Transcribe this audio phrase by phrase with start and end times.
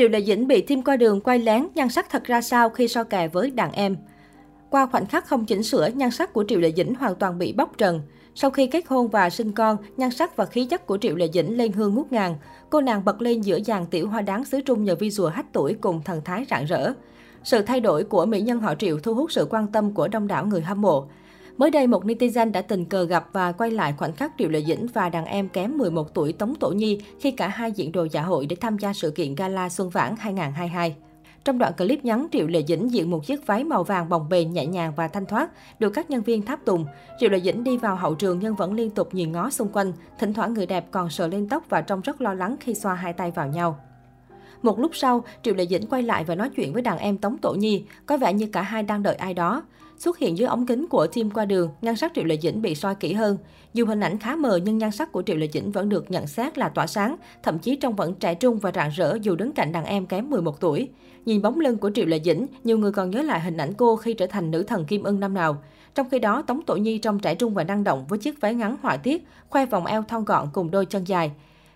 [0.00, 2.88] Triệu Lệ Dĩnh bị thêm qua đường quay lén, nhan sắc thật ra sao khi
[2.88, 3.96] so kè với đàn em.
[4.70, 7.52] Qua khoảnh khắc không chỉnh sửa, nhan sắc của Triệu Lệ Dĩnh hoàn toàn bị
[7.52, 8.02] bóc trần.
[8.34, 11.28] Sau khi kết hôn và sinh con, nhan sắc và khí chất của Triệu Lệ
[11.32, 12.36] Dĩnh lên hương ngút ngàn.
[12.70, 15.74] Cô nàng bật lên giữa dàn tiểu hoa đáng xứ Trung nhờ visual hách tuổi
[15.80, 16.92] cùng thần thái rạng rỡ.
[17.44, 20.26] Sự thay đổi của mỹ nhân họ Triệu thu hút sự quan tâm của đông
[20.26, 21.08] đảo người hâm mộ.
[21.60, 24.62] Mới đây, một netizen đã tình cờ gặp và quay lại khoảnh khắc Triệu Lệ
[24.62, 28.06] Dĩnh và đàn em kém 11 tuổi Tống Tổ Nhi khi cả hai diện đồ
[28.10, 30.96] dạ hội để tham gia sự kiện Gala Xuân Vãn 2022.
[31.44, 34.52] Trong đoạn clip ngắn, Triệu Lệ Dĩnh diện một chiếc váy màu vàng bồng bềnh
[34.52, 36.86] nhẹ nhàng và thanh thoát, được các nhân viên tháp tùng.
[37.18, 39.92] Triệu Lệ Dĩnh đi vào hậu trường nhưng vẫn liên tục nhìn ngó xung quanh,
[40.18, 42.94] thỉnh thoảng người đẹp còn sờ lên tóc và trông rất lo lắng khi xoa
[42.94, 43.78] hai tay vào nhau.
[44.62, 47.38] Một lúc sau, Triệu Lệ Dĩnh quay lại và nói chuyện với đàn em Tống
[47.38, 49.62] Tổ Nhi, có vẻ như cả hai đang đợi ai đó.
[49.98, 52.74] Xuất hiện dưới ống kính của team qua đường, nhan sắc Triệu Lệ Dĩnh bị
[52.74, 53.38] soi kỹ hơn.
[53.74, 56.26] Dù hình ảnh khá mờ nhưng nhan sắc của Triệu Lệ Dĩnh vẫn được nhận
[56.26, 59.52] xét là tỏa sáng, thậm chí trông vẫn trẻ trung và rạng rỡ dù đứng
[59.52, 60.88] cạnh đàn em kém 11 tuổi.
[61.24, 63.96] Nhìn bóng lưng của Triệu Lệ Dĩnh, nhiều người còn nhớ lại hình ảnh cô
[63.96, 65.62] khi trở thành nữ thần Kim Ưng năm nào.
[65.94, 68.54] Trong khi đó, Tống Tổ Nhi trông trẻ trung và năng động với chiếc váy
[68.54, 71.30] ngắn họa tiết, khoe vòng eo thon gọn cùng đôi chân dài.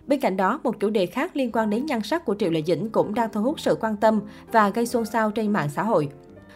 [0.07, 2.61] Bên cạnh đó, một chủ đề khác liên quan đến nhan sắc của Triệu Lệ
[2.61, 5.83] Dĩnh cũng đang thu hút sự quan tâm và gây xôn xao trên mạng xã
[5.83, 6.09] hội.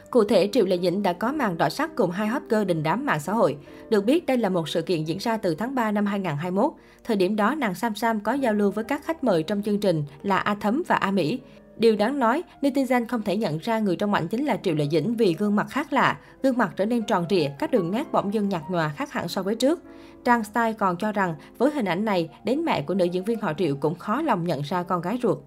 [0.09, 2.83] Cụ thể, Triệu Lệ Dĩnh đã có màn đỏ sắc cùng hai hot girl đình
[2.83, 3.58] đám mạng xã hội.
[3.89, 6.72] Được biết, đây là một sự kiện diễn ra từ tháng 3 năm 2021.
[7.03, 9.80] Thời điểm đó, nàng Sam Sam có giao lưu với các khách mời trong chương
[9.80, 11.39] trình là A Thấm và A Mỹ.
[11.80, 14.88] Điều đáng nói, netizen không thể nhận ra người trong ảnh chính là Triệu Lệ
[14.92, 16.18] Dĩnh vì gương mặt khác lạ.
[16.44, 19.28] Gương mặt trở nên tròn trịa, các đường nét bỗng dưng nhạt nhòa khác hẳn
[19.28, 19.84] so với trước.
[20.26, 23.42] Trang Style còn cho rằng với hình ảnh này, đến mẹ của nữ diễn viên
[23.42, 25.38] họ Triệu cũng khó lòng nhận ra con gái ruột.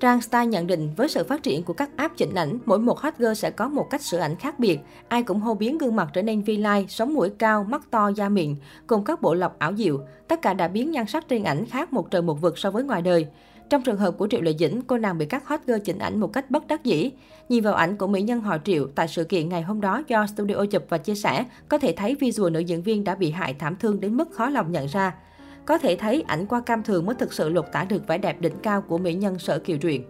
[0.00, 3.00] Trang Style nhận định với sự phát triển của các app chỉnh ảnh, mỗi một
[3.00, 4.78] hot girl sẽ có một cách sửa ảnh khác biệt.
[5.08, 8.08] Ai cũng hô biến gương mặt trở nên vi lai, sống mũi cao, mắt to,
[8.08, 10.00] da miệng, cùng các bộ lọc ảo diệu.
[10.28, 12.84] Tất cả đã biến nhan sắc trên ảnh khác một trời một vực so với
[12.84, 13.26] ngoài đời.
[13.70, 16.20] Trong trường hợp của Triệu Lệ Dĩnh, cô nàng bị các hot girl chỉnh ảnh
[16.20, 17.10] một cách bất đắc dĩ.
[17.48, 20.26] Nhìn vào ảnh của mỹ nhân họ Triệu tại sự kiện ngày hôm đó do
[20.26, 23.54] studio chụp và chia sẻ, có thể thấy visual nữ diễn viên đã bị hại
[23.58, 25.14] thảm thương đến mức khó lòng nhận ra.
[25.64, 28.40] Có thể thấy ảnh qua cam thường mới thực sự lột tả được vẻ đẹp
[28.40, 30.04] đỉnh cao của mỹ nhân Sở Kiều Truyện.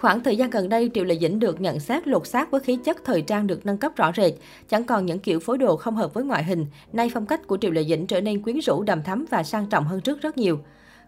[0.00, 2.76] Khoảng thời gian gần đây, Triệu Lệ Dĩnh được nhận xét lột xác với khí
[2.76, 4.32] chất thời trang được nâng cấp rõ rệt.
[4.68, 6.66] Chẳng còn những kiểu phối đồ không hợp với ngoại hình.
[6.92, 9.66] Nay phong cách của Triệu Lệ Dĩnh trở nên quyến rũ, đầm thắm và sang
[9.66, 10.58] trọng hơn trước rất nhiều.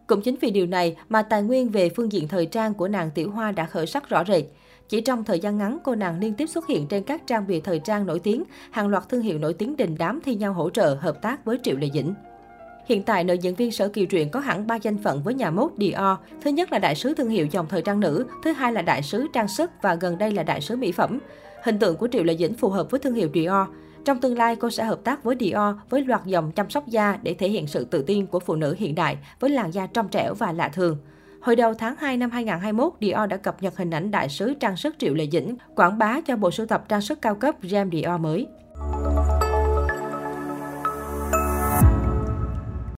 [0.09, 3.11] Cũng chính vì điều này mà tài nguyên về phương diện thời trang của nàng
[3.11, 4.45] Tiểu Hoa đã khởi sắc rõ rệt.
[4.89, 7.61] Chỉ trong thời gian ngắn, cô nàng liên tiếp xuất hiện trên các trang bìa
[7.61, 10.71] thời trang nổi tiếng, hàng loạt thương hiệu nổi tiếng đình đám thi nhau hỗ
[10.71, 12.15] trợ hợp tác với Triệu Lệ Dĩnh.
[12.87, 15.51] Hiện tại, nữ diễn viên Sở Kiều Truyện có hẳn 3 danh phận với nhà
[15.51, 16.19] mốt Dior.
[16.43, 19.03] Thứ nhất là đại sứ thương hiệu dòng thời trang nữ, thứ hai là đại
[19.03, 21.19] sứ trang sức và gần đây là đại sứ mỹ phẩm.
[21.63, 23.69] Hình tượng của Triệu Lệ Dĩnh phù hợp với thương hiệu Dior.
[24.05, 27.19] Trong tương lai, cô sẽ hợp tác với Dior với loạt dòng chăm sóc da
[27.23, 30.09] để thể hiện sự tự tin của phụ nữ hiện đại với làn da trong
[30.09, 30.99] trẻo và lạ thường.
[31.41, 34.77] Hồi đầu tháng 2 năm 2021, Dior đã cập nhật hình ảnh đại sứ trang
[34.77, 37.91] sức Triệu Lệ Dĩnh, quảng bá cho bộ sưu tập trang sức cao cấp Gem
[37.91, 38.47] Dior mới.